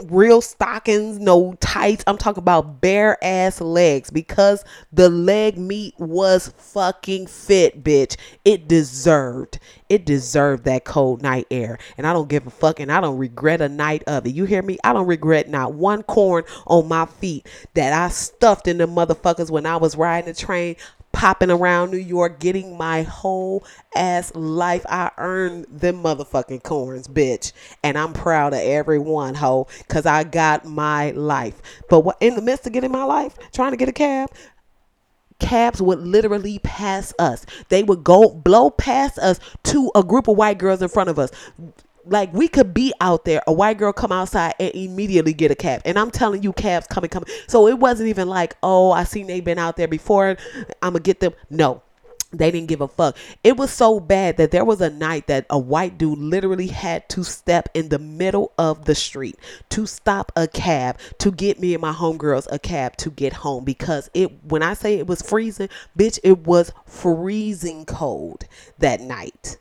[0.05, 2.03] real stockings, no tights.
[2.07, 4.63] I'm talking about bare ass legs because
[4.93, 8.15] the leg meat was fucking fit, bitch.
[8.45, 9.59] It deserved.
[9.91, 11.77] It deserved that cold night air.
[11.97, 14.33] And I don't give a fuck and I don't regret a night of it.
[14.33, 14.77] You hear me?
[14.85, 19.51] I don't regret not one corn on my feet that I stuffed in the motherfuckers
[19.51, 20.77] when I was riding the train
[21.11, 24.85] popping around New York, getting my whole ass life.
[24.87, 27.51] I earned them motherfucking corns, bitch.
[27.83, 31.61] And I'm proud of every one, ho, because I got my life.
[31.89, 34.29] But what, in the midst of getting my life, trying to get a cab,
[35.41, 37.45] cabs would literally pass us.
[37.67, 41.19] They would go blow past us to a group of white girls in front of
[41.19, 41.31] us.
[42.05, 45.55] Like we could be out there, a white girl come outside and immediately get a
[45.55, 45.81] cab.
[45.83, 47.29] And I'm telling you, cabs coming, coming.
[47.47, 50.37] So it wasn't even like, oh, I seen they been out there before.
[50.81, 51.33] I'm gonna get them.
[51.49, 51.83] No,
[52.31, 53.17] they didn't give a fuck.
[53.43, 57.07] It was so bad that there was a night that a white dude literally had
[57.09, 59.37] to step in the middle of the street
[59.69, 63.63] to stop a cab to get me and my homegirls a cab to get home
[63.63, 68.45] because it when I say it was freezing, bitch, it was freezing cold
[68.79, 69.57] that night.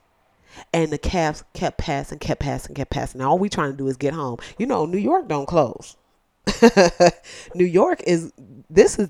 [0.72, 3.20] And the cabs kept passing, kept passing, kept passing.
[3.20, 4.38] Now all we trying to do is get home.
[4.58, 5.96] You know, New York don't close.
[7.54, 8.32] New York is
[8.68, 9.08] this is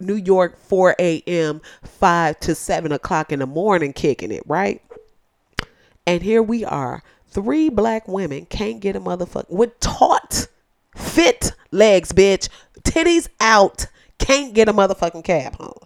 [0.00, 4.82] New York 4 a.m., 5 to 7 o'clock in the morning, kicking it, right?
[6.06, 7.02] And here we are.
[7.26, 10.48] Three black women can't get a motherfucker with taut,
[10.96, 12.48] fit legs, bitch.
[12.82, 13.86] Titties out.
[14.18, 15.78] Can't get a motherfucking cab home.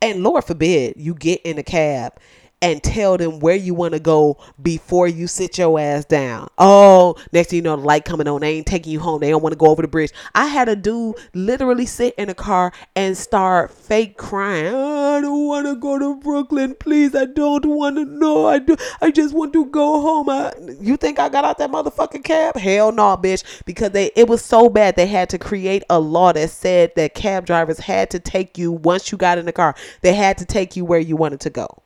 [0.00, 2.14] And Lord forbid you get in a cab
[2.62, 6.48] and tell them where you want to go before you sit your ass down.
[6.56, 8.40] Oh, next thing you know, the light coming on.
[8.40, 9.20] They ain't taking you home.
[9.20, 10.10] They don't want to go over the bridge.
[10.34, 14.72] I had a dude literally sit in a car and start fake crying.
[14.74, 16.74] Oh, I don't want to go to Brooklyn.
[16.74, 18.46] Please, I don't want to know.
[18.46, 18.76] I do.
[19.02, 20.30] I just want to go home.
[20.30, 22.56] I, you think I got out that motherfucking cab?
[22.56, 23.44] Hell no, bitch.
[23.66, 27.14] Because they it was so bad they had to create a law that said that
[27.14, 29.74] cab drivers had to take you once you got in the car.
[30.00, 31.82] They had to take you where you wanted to go.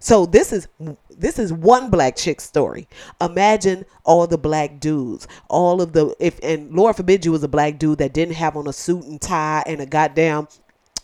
[0.00, 0.68] So this is
[1.10, 2.88] this is one black chick story.
[3.20, 7.48] Imagine all the black dudes, all of the if and Lord forbid you was a
[7.48, 10.48] black dude that didn't have on a suit and tie and a goddamn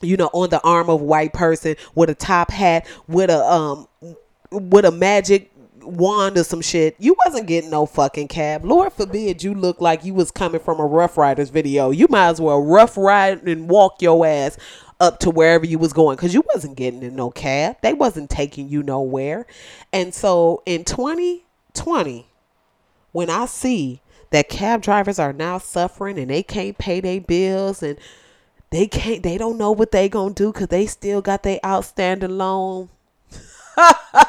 [0.00, 3.44] you know on the arm of a white person with a top hat with a
[3.44, 3.88] um
[4.50, 5.50] with a magic
[5.86, 8.64] wand or some shit, you wasn't getting no fucking cab.
[8.64, 11.90] Lord forbid you look like you was coming from a Ruff Ryders video.
[11.90, 14.56] You might as well rough ride and walk your ass
[15.00, 17.76] up to wherever you was going because you wasn't getting in no cab.
[17.82, 19.46] They wasn't taking you nowhere.
[19.92, 22.26] And so in 2020,
[23.12, 27.82] when I see that cab drivers are now suffering and they can't pay their bills
[27.82, 27.98] and
[28.70, 32.36] they can't they don't know what they gonna do because they still got their outstanding
[32.36, 32.88] loan.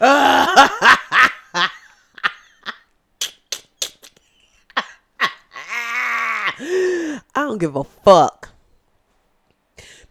[0.02, 1.68] I
[7.34, 8.39] don't give a fuck.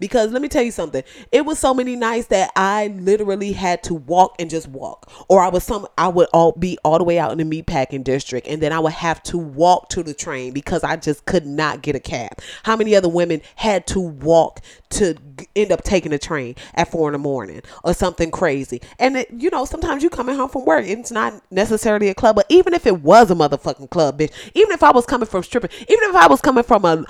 [0.09, 1.03] Because let me tell you something.
[1.31, 5.11] It was so many nights that I literally had to walk and just walk.
[5.29, 8.03] Or I was some I would all be all the way out in the meatpacking
[8.03, 11.45] district and then I would have to walk to the train because I just could
[11.45, 12.31] not get a cab.
[12.63, 15.15] How many other women had to walk to
[15.55, 18.81] end up taking a train at four in the morning or something crazy?
[18.97, 20.87] And it, you know, sometimes you coming home from work.
[20.87, 24.71] It's not necessarily a club, but even if it was a motherfucking club, bitch, even
[24.71, 27.05] if I was coming from stripping, even if I was coming from a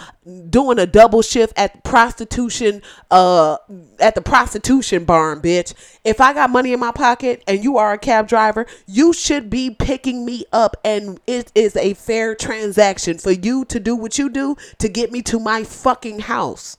[0.50, 2.82] doing a double shift at prostitution
[3.12, 3.58] uh
[4.00, 5.74] at the prostitution barn, bitch.
[6.04, 9.50] If I got money in my pocket and you are a cab driver, you should
[9.50, 14.18] be picking me up and it is a fair transaction for you to do what
[14.18, 16.78] you do to get me to my fucking house.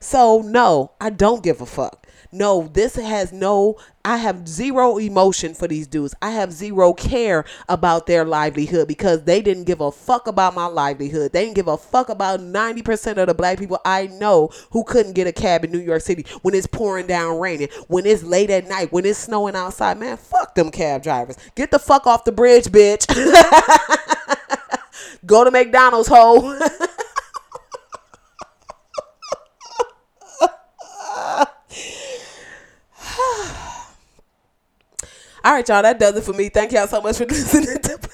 [0.00, 2.05] So no, I don't give a fuck.
[2.32, 6.14] No, this has no, I have zero emotion for these dudes.
[6.22, 10.66] I have zero care about their livelihood because they didn't give a fuck about my
[10.66, 11.32] livelihood.
[11.32, 15.14] They didn't give a fuck about 90% of the black people I know who couldn't
[15.14, 18.50] get a cab in New York City when it's pouring down raining, when it's late
[18.50, 19.98] at night, when it's snowing outside.
[19.98, 21.36] Man, fuck them cab drivers.
[21.54, 23.06] Get the fuck off the bridge, bitch.
[25.26, 26.58] Go to McDonald's, hoe.
[35.46, 35.80] All right, y'all.
[35.80, 36.48] That does it for me.
[36.48, 38.08] Thank y'all so much for listening to the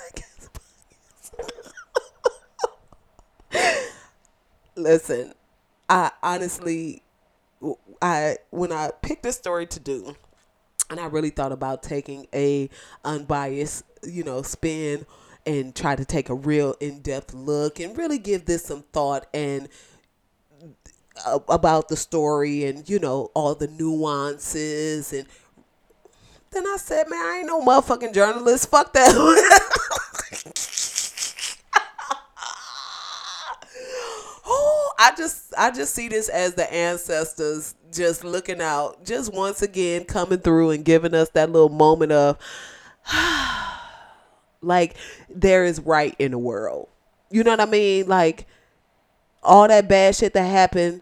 [3.55, 3.81] podcast.
[4.77, 5.33] listen,
[5.89, 7.03] I honestly,
[8.03, 10.15] I when I picked this story to do,
[10.91, 12.69] and I really thought about taking a
[13.03, 15.07] unbiased, you know, spin
[15.47, 19.71] and try to take a real in-depth look and really give this some thought and
[21.27, 25.27] uh, about the story and you know all the nuances and
[26.53, 28.71] then I said, man, I ain't no motherfucking journalist.
[28.71, 29.13] Fuck that.
[34.47, 39.63] oh, I just I just see this as the ancestors just looking out, just once
[39.63, 42.39] again coming through and giving us that little moment of
[44.61, 44.97] like
[45.31, 46.89] there is right in the world.
[47.31, 48.09] You know what I mean?
[48.09, 48.47] Like
[49.43, 51.01] all that bad shit that happened,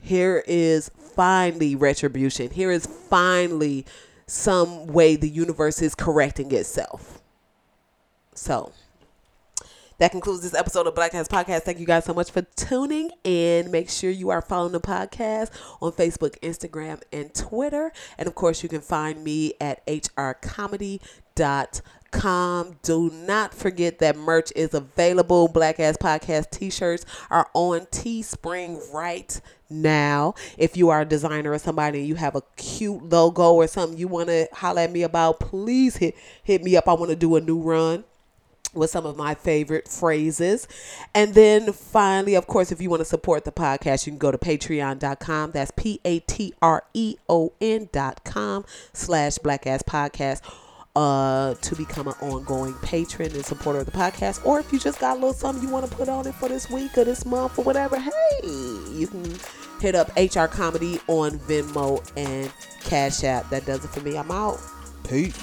[0.00, 2.50] here is finally retribution.
[2.50, 3.84] Here is finally
[4.28, 7.20] some way the universe is correcting itself.
[8.34, 8.72] So
[9.98, 11.62] that concludes this episode of Black Ass Podcast.
[11.62, 13.70] Thank you guys so much for tuning in.
[13.70, 15.50] Make sure you are following the podcast
[15.82, 17.90] on Facebook, Instagram, and Twitter.
[18.16, 21.00] And of course, you can find me at hrcomedy.com
[22.10, 22.76] com.
[22.82, 25.48] Do not forget that merch is available.
[25.48, 29.40] Black Ass Podcast t shirts are on Teespring right
[29.70, 30.34] now.
[30.56, 33.98] If you are a designer or somebody and you have a cute logo or something
[33.98, 36.88] you want to holler at me about, please hit hit me up.
[36.88, 38.04] I want to do a new run
[38.74, 40.68] with some of my favorite phrases.
[41.14, 44.30] And then finally, of course, if you want to support the podcast, you can go
[44.30, 45.52] to patreon.com.
[45.52, 50.42] That's P A T R E O N dot com slash black ass podcast
[50.98, 54.44] uh, to become an ongoing patron and supporter of the podcast.
[54.44, 56.48] Or if you just got a little something you want to put on it for
[56.48, 58.10] this week or this month or whatever, hey,
[58.42, 59.38] you can
[59.80, 63.48] hit up HR Comedy on Venmo and Cash App.
[63.50, 64.18] That does it for me.
[64.18, 64.58] I'm out.
[65.08, 65.40] Peace.